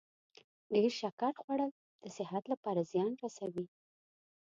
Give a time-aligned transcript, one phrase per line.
[0.73, 1.71] ډیر شکر خوړل
[2.03, 3.65] د صحت لپاره زیان رسوي.